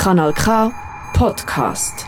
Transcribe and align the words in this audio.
Kanal 0.00 0.32
K 0.32 0.72
Podcast. 1.12 2.06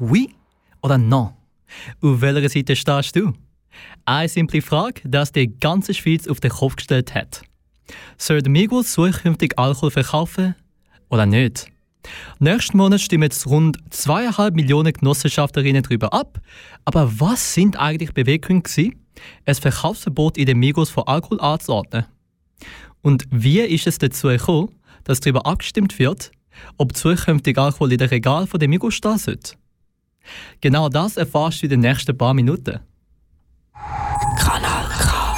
Oui 0.00 0.34
oder 0.82 0.98
non? 0.98 1.34
Auf 2.02 2.20
welcher 2.20 2.48
Seite 2.48 2.74
stehst 2.74 3.14
du? 3.14 3.34
Eine 4.04 4.28
simple 4.28 4.60
Frage, 4.60 5.02
die 5.04 5.32
die 5.32 5.60
ganze 5.60 5.94
Schweiz 5.94 6.26
auf 6.26 6.40
den 6.40 6.50
Kopf 6.50 6.74
gestellt 6.74 7.14
hat. 7.14 7.42
Soll 8.18 8.42
Migros 8.48 8.90
zukünftig 8.94 9.56
Alkohol 9.60 9.92
verkaufen 9.92 10.56
oder 11.08 11.24
nicht? 11.24 11.68
Nächsten 12.40 12.78
Monat 12.78 13.00
stimmen 13.00 13.22
jetzt 13.22 13.46
rund 13.46 13.78
zweieinhalb 13.90 14.56
Millionen 14.56 14.92
Genossenschafterinnen 14.92 15.84
darüber 15.84 16.12
ab. 16.12 16.40
Aber 16.84 17.20
was 17.20 17.54
sind 17.54 17.78
eigentlich 17.78 18.12
Beweggründe 18.12 18.68
gewesen, 18.68 19.06
ein 19.46 19.54
Verkaufsverbot 19.54 20.36
in 20.36 20.46
den 20.46 20.58
Migros 20.58 20.90
von 20.90 21.04
Alkohol 21.06 21.40
anzuordnen? 21.40 22.06
Und 23.02 23.26
wie 23.30 23.60
ist 23.60 23.86
es 23.86 23.98
dazu 23.98 24.28
gekommen, 24.28 24.70
dass 25.04 25.20
darüber 25.20 25.44
abgestimmt 25.44 25.98
wird, 25.98 26.30
ob 26.78 26.96
zukünftig 26.96 27.58
Alkohol 27.58 27.92
in 27.92 27.98
den 27.98 28.08
Regal 28.08 28.46
von 28.46 28.60
den 28.60 28.70
Migros 28.70 28.94
stehen 28.94 29.18
sollte? 29.18 29.56
Genau 30.60 30.88
das 30.88 31.16
erfährst 31.16 31.62
du 31.62 31.66
in 31.66 31.70
den 31.70 31.80
nächsten 31.80 32.16
paar 32.16 32.32
Minuten. 32.32 32.78
Kanal 34.38 34.86
K. 34.88 35.36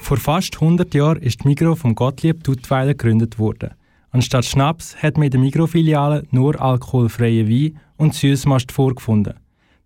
Vor 0.00 0.16
fast 0.18 0.54
100 0.54 0.94
Jahren 0.94 1.20
ist 1.20 1.42
die 1.42 1.48
Migro 1.48 1.74
vom 1.74 1.96
Gottlieb 1.96 2.44
Duttweiler 2.44 2.94
gegründet 2.94 3.40
worden. 3.40 3.70
Anstatt 4.10 4.44
Schnaps 4.44 4.96
hat 5.02 5.16
man 5.16 5.24
in 5.24 5.30
der 5.32 5.40
Migro-Filiale 5.40 6.22
nur 6.30 6.60
alkoholfreie 6.62 7.48
Wein 7.48 7.80
und 7.96 8.14
Süßmast 8.14 8.70
vorgefunden. 8.70 9.34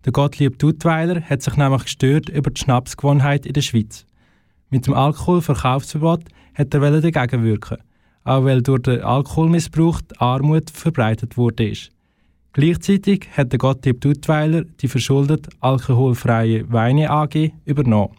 Der 0.05 0.11
Gottlieb 0.11 0.59
Duttweiler 0.59 1.21
hat 1.21 1.41
sich 1.41 1.57
nämlich 1.57 1.83
gestört 1.83 2.29
über 2.29 2.51
die 2.51 2.61
Schnapsgewohnheit 2.61 3.47
in 3.47 3.53
der 3.53 3.61
Schweiz. 3.61 4.05
Mit 4.71 4.87
dem 4.87 4.93
Alkoholverkaufsverbot 4.93 6.23
hat 6.55 6.73
er 6.73 7.01
dagegen 7.01 7.43
wirken, 7.43 7.77
auch 8.23 8.45
weil 8.45 8.61
durch 8.61 8.83
den 8.83 9.01
Alkoholmissbrauch 9.01 9.99
die 9.99 10.17
Armut 10.17 10.69
verbreitet 10.69 11.35
wurde. 11.35 11.73
Gleichzeitig 12.53 13.27
hat 13.35 13.51
der 13.51 13.59
Gottlieb 13.59 13.99
Duttweiler 13.99 14.63
die 14.63 14.87
verschuldet 14.87 15.49
alkoholfreie 15.59 16.71
Weine 16.71 17.09
AG 17.09 17.51
übernommen. 17.65 18.15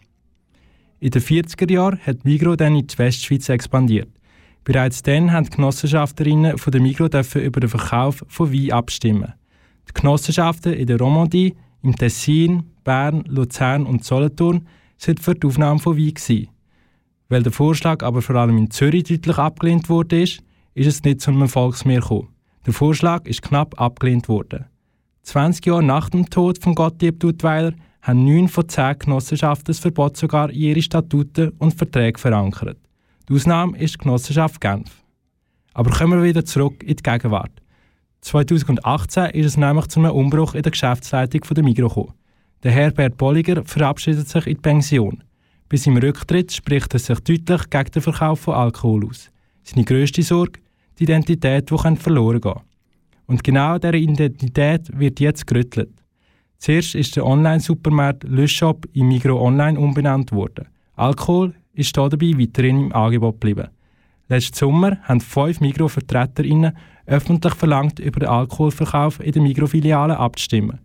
In 0.99 1.09
den 1.09 1.21
40er 1.21 1.71
Jahren 1.71 1.99
hat 2.05 2.23
Migro 2.23 2.55
dann 2.55 2.75
in 2.75 2.85
die 2.85 2.97
Westschweiz 2.99 3.49
expandiert. 3.49 4.09
Bereits 4.63 5.01
dann 5.01 5.31
haben 5.31 5.45
die 5.45 5.55
Genossenschafterinnen 5.55 6.59
von 6.59 6.71
der 6.71 6.81
Migro 6.81 7.05
über 7.05 7.59
den 7.59 7.69
Verkauf 7.69 8.23
von 8.27 8.53
Wein 8.53 8.71
abstimmen. 8.71 9.33
Die 9.89 9.93
Genossenschaften 9.99 10.73
in 10.73 10.85
der 10.85 10.99
Romandie, 10.99 11.55
im 11.81 11.95
Tessin, 11.95 12.63
Bern, 12.83 13.23
Luzern 13.27 13.87
und 13.87 14.03
Solothurn 14.03 14.67
sind 15.03 15.19
für 15.19 15.35
die 15.35 15.47
Aufnahme 15.47 15.79
von 15.79 15.97
Wein 15.97 16.13
gewesen. 16.13 16.49
Weil 17.29 17.43
der 17.43 17.51
Vorschlag 17.51 18.03
aber 18.03 18.21
vor 18.21 18.35
allem 18.35 18.57
in 18.57 18.71
Zürich 18.71 19.03
deutlich 19.03 19.37
abgelehnt 19.37 19.89
wurde, 19.89 20.21
ist, 20.21 20.41
ist 20.73 20.87
es 20.87 21.03
nicht 21.03 21.21
zu 21.21 21.31
einem 21.31 21.47
Volksmeer 21.47 22.01
gekommen. 22.01 22.29
Der 22.65 22.73
Vorschlag 22.73 23.25
ist 23.25 23.41
knapp 23.41 23.79
abgelehnt 23.79 24.29
worden. 24.29 24.65
20 25.23 25.65
Jahre 25.65 25.83
nach 25.83 26.09
dem 26.09 26.29
Tod 26.29 26.61
von 26.61 26.75
Gottlieb 26.75 27.19
Duttweiler 27.19 27.73
haben 28.01 28.25
neun 28.25 28.49
von 28.49 28.67
zehn 28.67 28.99
Genossenschaften 28.99 29.67
das 29.67 29.79
Verbot 29.79 30.17
sogar 30.17 30.49
in 30.49 30.59
ihre 30.59 30.81
Statuten 30.81 31.49
und 31.59 31.73
Verträge 31.73 32.19
verankert. 32.19 32.77
Die 33.29 33.33
Ausnahme 33.33 33.77
ist 33.77 33.95
die 33.95 33.97
Genossenschaft 33.99 34.59
Genf. 34.59 34.91
Aber 35.73 35.91
kommen 35.91 36.19
wir 36.19 36.27
wieder 36.27 36.43
zurück 36.43 36.83
in 36.83 36.95
die 36.95 37.03
Gegenwart. 37.03 37.61
2018 38.21 39.31
ist 39.31 39.45
es 39.45 39.57
nämlich 39.57 39.87
zu 39.87 39.99
einem 39.99 40.11
Umbruch 40.11 40.53
in 40.55 40.61
der 40.61 40.71
Geschäftsleitung 40.71 41.41
der 41.41 41.63
Migro 41.63 41.87
gekommen. 41.87 42.13
Der 42.63 42.71
Herbert 42.71 43.17
Bolliger 43.17 43.61
verabschiedet 43.65 44.29
sich 44.29 44.47
in 44.47 44.53
die 44.53 44.61
Pension. 44.61 45.21
Bei 45.67 45.75
seinem 45.75 45.97
Rücktritt 45.97 46.53
spricht 46.53 46.93
er 46.93 46.99
sich 46.99 47.19
deutlich 47.19 47.69
gegen 47.69 47.91
den 47.91 48.01
Verkauf 48.01 48.39
von 48.39 48.53
Alkohol 48.53 49.05
aus. 49.05 49.29
Seine 49.63 49.83
grösste 49.83 50.23
Sorge? 50.23 50.61
Die 50.97 51.03
Identität, 51.03 51.69
die 51.69 51.97
verloren 51.97 52.39
gehen 52.39 52.61
Und 53.25 53.43
genau 53.43 53.77
dieser 53.77 53.95
Identität 53.95 54.97
wird 54.97 55.19
jetzt 55.19 55.45
gerüttelt. 55.45 55.89
Zuerst 56.57 56.95
ist 56.95 57.17
der 57.17 57.25
Online-Supermarkt 57.25 58.23
Le 58.23 58.47
Shop 58.47 58.87
in 58.93 59.09
Migro 59.09 59.45
Online 59.45 59.77
umbenannt 59.77 60.31
worden. 60.31 60.69
Alkohol 60.95 61.53
ist 61.73 61.97
dabei 61.97 62.31
weiterhin 62.37 62.85
im 62.85 62.93
Angebot 62.93 63.41
geblieben. 63.41 63.67
Letzten 64.29 64.55
Sommer 64.55 64.99
haben 65.03 65.19
fünf 65.19 65.59
Migro-VertreterInnen 65.59 66.77
öffentlich 67.07 67.55
verlangt, 67.55 67.99
über 67.99 68.21
den 68.21 68.29
Alkoholverkauf 68.29 69.19
in 69.19 69.33
den 69.33 69.43
Migro-Filialen 69.43 70.15
abzustimmen. 70.15 70.79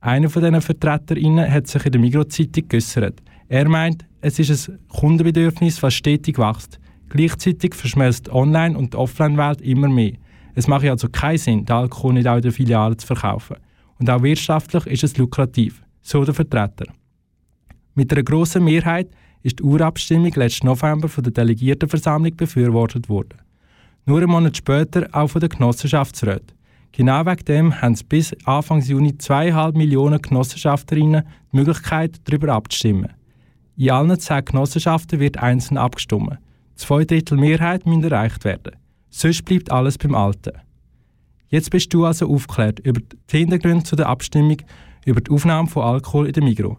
Einer 0.00 0.30
von 0.30 0.42
diesen 0.42 0.60
VertreterInnen 0.60 1.50
hat 1.50 1.66
sich 1.66 1.84
in 1.84 1.92
der 1.92 2.00
Migro-Zeitung 2.00 2.68
geäussert. 2.68 3.20
Er 3.48 3.68
meint, 3.68 4.04
es 4.20 4.38
ist 4.38 4.68
ein 4.68 4.78
Kundenbedürfnis, 4.88 5.80
das 5.80 5.94
stetig 5.94 6.38
wächst. 6.38 6.78
Gleichzeitig 7.08 7.74
verschmelzt 7.74 8.26
die 8.26 8.32
Online- 8.32 8.76
und 8.76 8.92
die 8.92 8.98
Offline-Welt 8.98 9.60
immer 9.62 9.88
mehr. 9.88 10.12
Es 10.54 10.68
macht 10.68 10.84
also 10.84 11.08
keinen 11.08 11.38
Sinn, 11.38 11.64
den 11.64 11.74
Alkohol 11.74 12.14
nicht 12.14 12.28
auch 12.28 12.36
in 12.36 12.42
den 12.42 12.52
Filialen 12.52 12.98
zu 12.98 13.06
verkaufen. 13.06 13.56
Und 13.98 14.10
auch 14.10 14.22
wirtschaftlich 14.22 14.86
ist 14.86 15.04
es 15.04 15.16
lukrativ, 15.16 15.82
so 16.00 16.24
der 16.24 16.34
Vertreter. 16.34 16.86
Mit 17.94 18.12
einer 18.12 18.22
grossen 18.22 18.64
Mehrheit 18.64 19.08
ist 19.42 19.58
die 19.58 19.62
Urabstimmung 19.64 20.32
letzten 20.34 20.66
November 20.66 21.08
von 21.08 21.24
der 21.24 21.32
Delegiertenversammlung 21.32 22.36
befürwortet 22.36 23.08
worden. 23.08 23.38
Nur 24.04 24.18
einen 24.18 24.30
Monat 24.30 24.56
später 24.56 25.08
auch 25.12 25.28
von 25.28 25.40
den 25.40 25.50
Genossenschaftsräten. 25.50 26.57
Genau 26.98 27.24
wegen 27.26 27.44
dem 27.44 27.80
haben 27.80 27.96
bis 28.08 28.34
Anfang 28.44 28.82
Juni 28.82 29.16
zweieinhalb 29.16 29.76
Millionen 29.76 30.20
Genossenschafterinnen 30.20 31.22
die 31.52 31.56
Möglichkeit, 31.56 32.16
darüber 32.24 32.52
abzustimmen. 32.54 33.12
In 33.76 33.90
allen 33.92 34.18
zehn 34.18 34.44
Genossenschaften 34.44 35.20
wird 35.20 35.36
einzeln 35.36 35.78
abgestimmt. 35.78 36.38
Zwei 36.74 37.04
Drittel 37.04 37.38
Mehrheit 37.38 37.86
müssen 37.86 38.02
erreicht 38.02 38.44
werden. 38.44 38.74
Sonst 39.10 39.44
bleibt 39.44 39.70
alles 39.70 39.96
beim 39.96 40.16
Alten. 40.16 40.58
Jetzt 41.50 41.70
bist 41.70 41.94
du 41.94 42.04
also 42.04 42.28
aufgeklärt 42.28 42.80
über 42.80 43.00
die 43.00 43.38
Hintergründe 43.38 43.84
zu 43.84 43.94
der 43.94 44.08
Abstimmung 44.08 44.56
über 45.06 45.20
die 45.20 45.30
Aufnahme 45.30 45.68
von 45.68 45.84
Alkohol 45.84 46.26
in 46.26 46.32
der 46.32 46.42
Migro. 46.42 46.78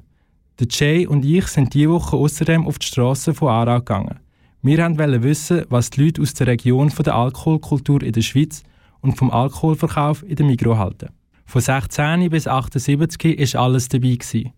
Der 0.59 0.68
Jay 0.69 1.08
und 1.08 1.24
ich 1.24 1.47
sind 1.47 1.74
diese 1.74 1.91
Woche 1.91 2.18
außerdem 2.18 2.68
auf 2.68 2.78
die 2.78 2.88
Straße 2.88 3.34
von 3.34 3.47
Aarau 3.47 3.78
gegangen. 3.78 4.19
Wir 4.63 4.79
wollten 4.79 5.24
wissen, 5.24 5.63
was 5.69 5.91
die 5.91 6.03
Leute 6.03 6.22
aus 6.22 6.34
der 6.34 6.47
Region 6.47 6.90
von 6.90 7.06
der 7.06 7.16
Alkoholkultur 7.16 8.03
in 8.03 8.12
der 8.12 8.22
Schweiz 8.22 8.63
und 9.01 9.17
vom 9.17 9.31
Alkoholverkauf 9.31 10.23
in 10.23 10.35
der 10.35 10.45
Migro 10.45 10.77
halten. 10.77 11.09
Von 11.45 11.61
16 11.61 12.29
bis 12.29 12.47
78 12.47 13.39
ist 13.39 13.55
alles 13.55 13.89
dabei 13.89 14.15
gewesen. 14.15 14.51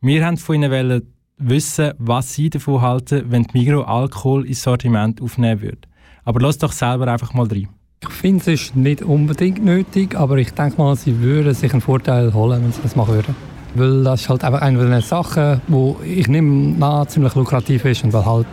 Wir 0.00 0.22
wollten 0.22 0.36
von 0.36 0.62
ihnen 0.62 1.02
wissen, 1.38 1.92
was 1.98 2.34
sie 2.34 2.50
davon 2.50 2.80
halten, 2.80 3.24
wenn 3.30 3.44
die 3.44 3.58
Migro 3.58 3.82
Alkohol 3.82 4.46
ins 4.46 4.62
Sortiment 4.62 5.20
aufnehmen 5.20 5.60
würde. 5.60 5.88
Aber 6.24 6.40
lass 6.40 6.58
doch 6.58 6.72
selber 6.72 7.08
einfach 7.08 7.34
mal 7.34 7.46
rein. 7.46 7.68
Ich 8.02 8.10
finde, 8.10 8.52
es 8.52 8.60
ist 8.60 8.76
nicht 8.76 9.02
unbedingt 9.02 9.64
nötig, 9.64 10.14
aber 10.14 10.36
ich 10.36 10.52
denke 10.52 10.78
mal, 10.78 10.96
sie 10.96 11.20
würden 11.20 11.54
sich 11.54 11.72
einen 11.72 11.80
Vorteil 11.80 12.32
holen, 12.34 12.62
wenn 12.62 12.72
sie 12.72 12.82
das 12.82 12.94
machen 12.94 13.14
würden. 13.14 13.55
Weil 13.76 14.04
das 14.04 14.22
ist 14.22 14.28
halt 14.28 14.44
einfach 14.44 14.60
eine 14.60 14.78
den 14.78 15.00
Sachen, 15.00 15.60
wo 15.68 15.96
ich 16.04 16.28
nehme 16.28 16.84
an, 16.84 17.08
ziemlich 17.08 17.34
lukrativ 17.34 17.84
ist 17.84 18.04
und 18.04 18.12
weil 18.12 18.24
halt 18.24 18.46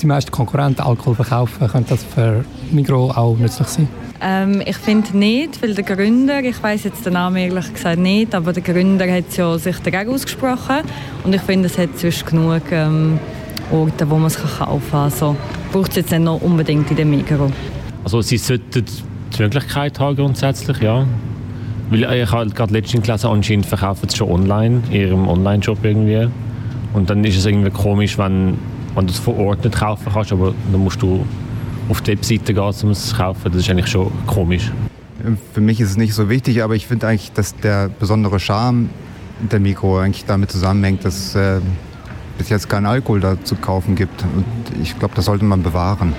die 0.00 0.06
meisten 0.06 0.30
Konkurrenten 0.30 0.82
Alkohol 0.82 1.14
verkaufen, 1.14 1.68
könnte 1.68 1.90
das 1.90 2.04
für 2.04 2.44
Migro 2.70 3.10
auch 3.10 3.36
nützlich 3.36 3.68
sein. 3.68 3.88
Ähm, 4.22 4.62
ich 4.64 4.76
finde 4.76 5.16
nicht, 5.16 5.62
weil 5.62 5.74
der 5.74 5.84
Gründer, 5.84 6.42
ich 6.42 6.62
weiß 6.62 6.84
jetzt 6.84 7.06
den 7.06 7.14
Namen 7.14 7.36
ehrlich 7.36 7.72
gesagt 7.72 7.98
nicht, 7.98 8.34
aber 8.34 8.52
der 8.52 8.62
Gründer 8.62 9.10
hat 9.10 9.34
ja 9.36 9.58
sich 9.58 9.78
dagegen 9.78 10.12
ausgesprochen 10.12 10.82
und 11.24 11.34
ich 11.34 11.40
finde, 11.42 11.68
es 11.68 11.78
hat 11.78 11.98
sonst 11.98 12.26
genug 12.26 12.62
ähm, 12.70 13.18
Orte, 13.70 14.08
wo 14.10 14.16
man 14.16 14.26
es 14.26 14.38
kaufen 14.38 14.90
kann. 14.90 15.00
Also 15.00 15.36
braucht 15.72 15.90
es 15.90 15.96
jetzt 15.96 16.10
nicht 16.10 16.22
noch 16.22 16.40
unbedingt 16.40 16.90
in 16.90 16.96
dem 16.96 17.10
Migro. 17.10 17.50
Also 18.04 18.20
sie 18.20 18.36
sollten 18.36 18.84
die 18.84 19.42
Möglichkeit 19.42 19.98
haben 19.98 20.16
grundsätzlich, 20.16 20.78
ja. 20.80 21.06
Weil 21.90 22.04
äh, 22.04 22.22
ich 22.22 22.30
habe 22.30 22.48
gerade 22.50 22.72
letztens 22.72 23.04
gelesen, 23.04 23.26
anscheinend 23.26 23.66
verkaufen 23.66 24.08
sie 24.08 24.16
schon 24.16 24.30
online, 24.30 24.82
in 24.90 25.00
ihrem 25.00 25.28
Online-Shop 25.28 25.78
irgendwie. 25.82 26.28
Und 26.92 27.10
dann 27.10 27.24
ist 27.24 27.36
es 27.36 27.46
irgendwie 27.46 27.70
komisch, 27.70 28.16
wenn, 28.16 28.56
wenn 28.94 29.06
du 29.06 29.12
es 29.12 29.18
vor 29.18 29.36
Ort 29.38 29.64
nicht 29.64 29.76
kaufen 29.76 30.10
kannst, 30.12 30.32
aber 30.32 30.54
dann 30.70 30.80
musst 30.80 31.02
du 31.02 31.24
auf 31.88 32.00
die 32.00 32.12
Webseite 32.12 32.54
gehen, 32.54 32.74
um 32.82 32.90
es 32.90 33.08
zu 33.08 33.16
kaufen. 33.16 33.42
Das 33.44 33.56
ist 33.56 33.70
eigentlich 33.70 33.88
schon 33.88 34.10
komisch. 34.26 34.70
Für 35.52 35.60
mich 35.60 35.80
ist 35.80 35.90
es 35.90 35.96
nicht 35.96 36.14
so 36.14 36.30
wichtig, 36.30 36.62
aber 36.62 36.74
ich 36.74 36.86
finde 36.86 37.08
eigentlich, 37.08 37.32
dass 37.32 37.54
der 37.56 37.88
besondere 37.88 38.40
Charme 38.40 38.88
der 39.40 39.60
Mikro 39.60 39.98
eigentlich 39.98 40.24
damit 40.24 40.50
zusammenhängt, 40.50 41.04
dass 41.04 41.16
es 41.16 41.34
äh, 41.34 41.60
bis 42.38 42.48
jetzt 42.48 42.68
keinen 42.68 42.86
Alkohol 42.86 43.20
da 43.20 43.42
zu 43.42 43.56
kaufen 43.56 43.96
gibt. 43.96 44.22
Und 44.22 44.44
ich 44.82 44.98
glaube, 44.98 45.14
das 45.14 45.26
sollte 45.26 45.44
man 45.44 45.62
bewahren. 45.62 46.14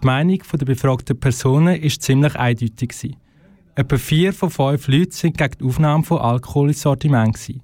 Die 0.00 0.06
Meinung 0.06 0.38
der 0.52 0.66
befragten 0.66 1.18
Personen 1.18 1.82
war 1.82 1.90
ziemlich 1.90 2.36
eindeutig. 2.36 3.16
Etwa 3.80 3.96
vier 3.96 4.34
von 4.34 4.50
fünf 4.50 4.88
Leuten 4.88 5.10
sind 5.12 5.38
gegen 5.38 5.54
die 5.58 5.64
Aufnahme 5.64 6.04
von 6.04 6.18
Alkohol 6.18 6.68
ins 6.68 6.82
Sortiment. 6.82 7.32
Gewesen. 7.32 7.62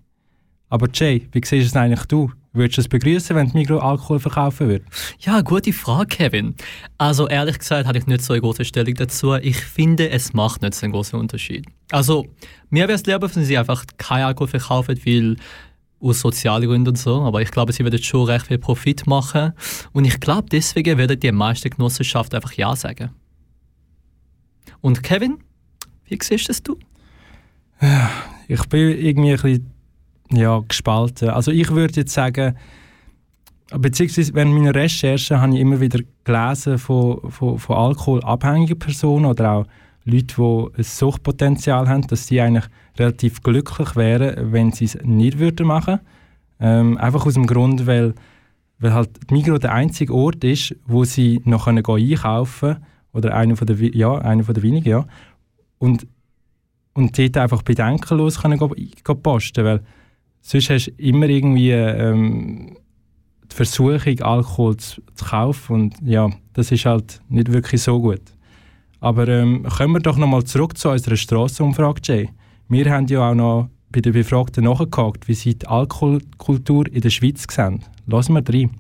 Aber 0.71 0.89
Jay, 0.91 1.29
wie 1.33 1.41
siehst 1.45 1.53
du 1.53 1.67
es 1.67 1.77
eigentlich 1.77 2.07
du? 2.07 2.33
Würdest 2.55 2.79
du 2.79 2.81
es 2.81 2.89
begrüßen, 2.89 3.37
wenn 3.37 3.49
die 3.49 3.59
Migros 3.59 3.83
Alkohol 3.83 4.19
verkaufen 4.19 4.67
würde? 4.67 4.87
Ja, 5.19 5.43
gute 5.43 5.75
Frage, 5.75 6.07
Kevin. 6.07 6.55
Also 6.97 7.29
ehrlich 7.29 7.59
gesagt 7.59 7.87
habe 7.87 7.99
ich 7.99 8.07
nicht 8.07 8.23
so 8.23 8.33
eine 8.33 8.41
große 8.41 8.65
Stellung 8.65 8.95
dazu. 8.95 9.35
Ich 9.35 9.59
finde, 9.59 10.09
es 10.09 10.33
macht 10.33 10.63
nicht 10.63 10.73
so 10.73 10.87
einen 10.87 10.95
großen 10.95 11.21
Unterschied. 11.21 11.67
Also 11.91 12.25
mir 12.71 12.89
wäre 12.89 12.95
es 12.95 13.05
lieber, 13.05 13.29
wenn 13.37 13.45
sie 13.45 13.59
einfach 13.59 13.85
kein 13.99 14.25
Alkohol 14.25 14.49
verkaufen, 14.49 14.99
weil 15.05 15.37
aus 16.01 16.21
sozialen 16.21 16.67
Gründen 16.67 16.89
und 16.89 16.99
so, 16.99 17.21
aber 17.21 17.43
ich 17.43 17.51
glaube, 17.51 17.75
sie 17.75 17.85
werden 17.85 18.03
schon 18.03 18.25
recht 18.25 18.47
viel 18.47 18.59
Profit 18.59 19.07
machen 19.07 19.53
und 19.93 20.07
ich 20.07 20.19
glaube, 20.19 20.49
deswegen 20.51 20.97
werden 20.97 21.21
die 21.21 21.31
meisten 21.31 21.69
Genossenschaften 21.69 22.37
einfach 22.37 22.53
Ja 22.53 22.75
sagen. 22.75 23.11
Und 24.81 25.03
Kevin, 25.03 25.39
wie 26.09 26.19
siehst 26.23 26.49
das 26.49 26.63
du? 26.63 26.77
Ich 28.49 28.65
bin 28.67 28.99
irgendwie 28.99 29.31
ein 29.31 29.37
bisschen 29.37 29.71
ja, 30.31 30.61
gespalten. 30.67 31.31
Also 31.31 31.51
ich 31.51 31.71
würde 31.71 32.01
jetzt 32.01 32.15
sagen, 32.15 32.57
beziehungsweise 33.71 34.35
während 34.35 34.55
meiner 34.55 34.75
Recherchen 34.75 35.41
habe 35.41 35.55
ich 35.55 35.61
immer 35.61 35.81
wieder 35.81 36.01
gelesen 36.25 36.79
von, 36.79 37.31
von, 37.31 37.59
von 37.59 37.77
alkoholabhängigen 37.77 38.79
Personen 38.79 39.27
oder 39.27 39.53
auch 39.53 39.67
Leute, 40.05 40.37
die 40.37 40.79
ein 40.79 40.85
Suchtpotenzial 40.85 41.89
haben, 41.89 42.07
dass 42.07 42.29
sie 42.29 42.41
eigentlich 42.41 42.67
relativ 42.97 43.43
glücklich 43.43 43.97
wären, 43.97 44.53
wenn 44.53 44.73
sie 44.73 44.85
es 44.85 44.99
nicht 45.03 45.39
würden 45.39 45.67
machen 45.67 46.01
ähm, 46.61 46.97
Einfach 46.99 47.27
aus 47.27 47.35
dem 47.35 47.47
Grund, 47.47 47.87
weil, 47.87 48.15
weil 48.79 48.95
halt 48.95 49.11
die 49.29 49.35
Migros 49.35 49.61
der 49.61 49.73
einzige 49.73 50.15
Ort 50.15 50.45
ist, 50.45 50.77
wo 50.87 51.05
sie 51.05 51.41
noch 51.45 51.67
einkaufen 51.67 52.75
können 52.75 52.87
oder 53.13 53.35
einer 53.35 53.57
von 53.57 53.67
der, 53.67 53.77
ja, 53.77 54.17
einer 54.19 54.45
von 54.45 54.55
der 54.55 54.63
wenigen, 54.63 54.89
ja. 54.89 55.07
Und, 55.79 56.07
und 56.95 57.19
dort 57.19 57.37
einfach 57.37 57.63
bedenkenlos 57.63 58.41
können 58.41 58.59
go, 58.59 58.75
go 59.05 59.15
posten, 59.15 59.65
weil 59.65 59.81
sonst 60.41 60.71
hast 60.71 60.87
du 60.87 60.93
immer 60.99 61.29
irgendwie 61.29 61.73
ähm, 61.73 62.77
die 63.51 63.55
Versuchung, 63.55 64.21
Alkohol 64.21 64.77
zu, 64.77 65.03
zu, 65.15 65.25
kaufen 65.25 65.73
und 65.75 65.95
ja, 66.03 66.31
das 66.55 66.73
ist 66.73 66.87
halt 66.87 67.21
nicht 67.29 67.53
wirklich 67.53 67.83
so 67.83 68.01
gut. 68.01 68.23
Aber 69.01 69.29
ähm, 69.29 69.65
kommen 69.65 69.95
wir 69.95 70.01
doch 70.01 70.17
nochmal 70.17 70.45
zurück 70.45 70.77
zu 70.79 70.91
unserer 70.91 71.17
Strassenumfrage, 71.17 72.01
Jay. 72.03 72.29
Wir 72.69 72.91
haben 72.91 73.07
ja 73.07 73.31
auch 73.31 73.35
noch 73.35 73.69
bei 73.91 74.01
den 74.01 74.13
Befragten 74.13 74.65
nachgehakt, 74.65 75.29
wie 75.29 75.35
sie 75.35 75.59
die 75.59 75.67
Alkoholkultur 75.67 76.87
in 76.91 77.03
der 77.03 77.11
Schweiz 77.11 77.47
sehen. 77.49 77.85
Lassen 78.07 78.35
wir 78.35 78.43
rein. 78.49 78.71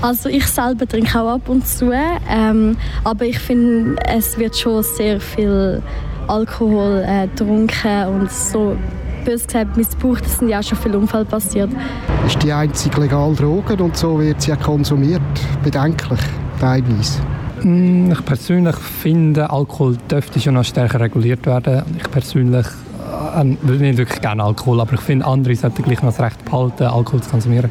Also 0.00 0.28
ich 0.28 0.46
selber 0.46 0.86
trinke 0.86 1.18
auch 1.20 1.34
ab 1.34 1.48
und 1.48 1.66
zu, 1.66 1.90
ähm, 1.92 2.76
aber 3.04 3.24
ich 3.24 3.38
finde, 3.38 3.96
es 4.06 4.38
wird 4.38 4.56
schon 4.56 4.82
sehr 4.82 5.20
viel 5.20 5.82
Alkohol 6.28 7.04
äh, 7.06 7.26
getrunken 7.26 8.06
und 8.08 8.30
so 8.30 8.76
bös 9.24 9.46
gesagt 9.46 9.76
missbraucht. 9.76 10.24
Es 10.26 10.38
sind 10.38 10.48
ja 10.48 10.60
auch 10.60 10.62
schon 10.62 10.78
viele 10.78 10.98
Unfälle 10.98 11.24
passiert. 11.24 11.70
Das 12.22 12.34
ist 12.34 12.42
die 12.42 12.52
einzige 12.52 13.00
legale 13.00 13.34
Droge 13.34 13.82
und 13.82 13.96
so 13.96 14.20
wird 14.20 14.40
sie 14.42 14.50
ja 14.50 14.56
konsumiert. 14.56 15.22
Bedenklich, 15.62 16.20
teilweise. 16.60 17.20
Mm, 17.62 18.12
ich 18.12 18.24
persönlich 18.24 18.76
finde, 18.76 19.50
Alkohol 19.50 19.96
dürfte 20.10 20.40
schon 20.40 20.54
noch 20.54 20.64
stärker 20.64 21.00
reguliert 21.00 21.46
werden. 21.46 21.82
Ich 21.96 22.10
persönlich 22.10 22.66
äh, 23.34 23.56
will 23.62 23.78
nicht 23.78 23.98
wirklich 23.98 24.20
gerne 24.20 24.44
Alkohol, 24.44 24.80
aber 24.80 24.94
ich 24.94 25.00
finde, 25.00 25.26
andere 25.26 25.54
sollten 25.56 25.82
gleich 25.82 26.02
noch 26.02 26.10
das 26.10 26.20
Recht 26.20 26.44
behalten, 26.44 26.84
Alkohol 26.84 27.22
zu 27.22 27.30
konsumieren. 27.30 27.70